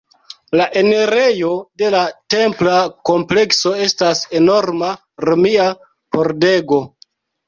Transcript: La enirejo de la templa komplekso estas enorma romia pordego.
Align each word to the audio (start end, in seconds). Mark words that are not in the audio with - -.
La 0.59 0.65
enirejo 0.79 1.49
de 1.81 1.91
la 1.95 1.99
templa 2.35 2.77
komplekso 3.09 3.73
estas 3.89 4.23
enorma 4.39 4.89
romia 5.27 5.67
pordego. 6.17 6.81